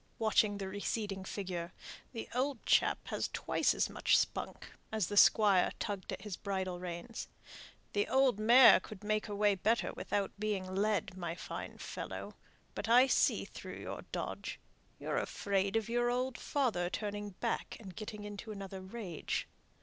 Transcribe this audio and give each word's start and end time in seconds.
watching 0.17 0.57
the 0.57 0.67
receding 0.67 1.23
figures, 1.23 1.69
"The 2.11 2.27
old 2.33 2.65
chap 2.65 2.97
has 3.09 3.29
twice 3.33 3.75
as 3.75 3.87
much 3.87 4.17
spunk," 4.17 4.71
as 4.91 5.05
the 5.09 5.15
Squire 5.15 5.73
tugged 5.77 6.11
at 6.11 6.23
his 6.23 6.37
bridle 6.37 6.79
reins. 6.79 7.27
"The 7.93 8.07
old 8.07 8.39
mare 8.39 8.79
could 8.79 9.03
make 9.03 9.27
her 9.27 9.35
way 9.35 9.53
better 9.53 9.93
without 9.93 10.31
being 10.39 10.73
led, 10.73 11.15
my 11.15 11.35
fine 11.35 11.77
fellow. 11.77 12.33
But 12.73 12.89
I 12.89 13.05
see 13.05 13.45
through 13.45 13.77
your 13.77 14.01
dodge. 14.11 14.59
You're 14.99 15.19
afraid 15.19 15.75
of 15.75 15.87
your 15.87 16.09
old 16.09 16.35
father 16.35 16.89
turning 16.89 17.35
back 17.39 17.77
and 17.79 17.95
getting 17.95 18.23
into 18.23 18.51
another 18.51 18.81
rage. 18.81 19.47